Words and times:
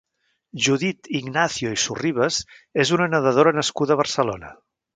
Judit 0.67 1.09
Ignacio 1.19 1.75
i 1.75 1.77
Sorribes 1.83 2.39
és 2.85 2.93
una 2.99 3.09
nedadora 3.15 3.57
nascuda 3.61 3.97
a 3.97 3.99
Barcelona. 4.05 4.55